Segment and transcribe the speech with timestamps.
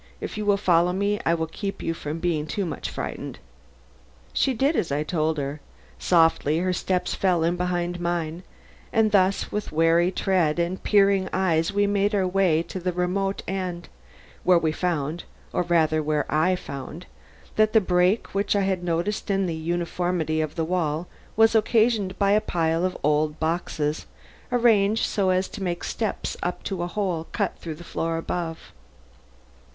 [0.19, 3.37] "If you will follow me I will keep you from being too much frightened."
[4.33, 5.61] She did as I told her.
[5.99, 8.41] Softly her steps fell in behind mine;
[8.91, 13.43] and thus with wary tread and peering eyes we made our way to the remote
[13.47, 13.89] end,
[14.43, 17.05] where we found or rather where I found
[17.55, 22.17] that the break which I had noticed in the uniformity of the wall was occasioned
[22.17, 24.07] by a pile of old boxes,
[24.51, 28.71] arranged so as to make steps up to a hole cut through the floor above.